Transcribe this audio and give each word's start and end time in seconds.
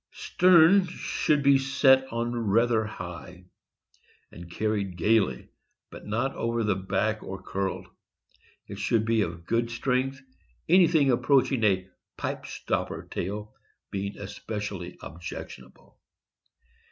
Stern 0.13 0.87
should 0.87 1.43
be 1.43 1.59
set 1.59 2.11
on 2.11 2.35
rather 2.35 2.83
high, 2.85 3.43
and 4.31 4.49
carried 4.49 4.97
gaily, 4.97 5.49
but 5.91 6.07
not 6.07 6.33
over 6.35 6.63
the 6.63 6.75
back 6.75 7.21
or 7.21 7.39
curled. 7.43 7.85
It 8.65 8.79
should 8.79 9.05
be 9.05 9.21
of 9.21 9.45
good 9.45 9.69
strength, 9.69 10.19
anything 10.67 11.11
approaching 11.11 11.63
a 11.63 11.87
"pipe 12.17 12.47
stopper" 12.47 13.07
tail 13.11 13.53
being 13.91 14.17
especially 14.17 14.97
objectionable. 15.03 15.99